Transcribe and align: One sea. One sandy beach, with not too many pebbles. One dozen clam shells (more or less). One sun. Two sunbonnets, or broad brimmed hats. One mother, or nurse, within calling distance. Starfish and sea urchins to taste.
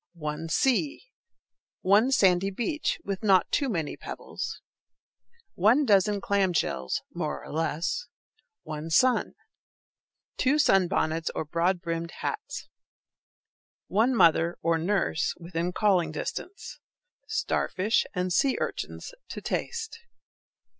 One 0.15 0.49
sea. 0.49 1.11
One 1.81 2.09
sandy 2.09 2.49
beach, 2.49 2.97
with 3.03 3.21
not 3.21 3.51
too 3.51 3.69
many 3.69 3.95
pebbles. 3.95 4.59
One 5.53 5.85
dozen 5.85 6.19
clam 6.21 6.53
shells 6.53 7.03
(more 7.13 7.39
or 7.45 7.51
less). 7.53 8.07
One 8.63 8.89
sun. 8.89 9.35
Two 10.37 10.57
sunbonnets, 10.57 11.29
or 11.35 11.45
broad 11.45 11.81
brimmed 11.83 12.13
hats. 12.21 12.67
One 13.89 14.15
mother, 14.15 14.57
or 14.63 14.79
nurse, 14.79 15.35
within 15.37 15.71
calling 15.71 16.11
distance. 16.11 16.79
Starfish 17.27 18.03
and 18.15 18.33
sea 18.33 18.57
urchins 18.59 19.11
to 19.29 19.39
taste. 19.39 19.99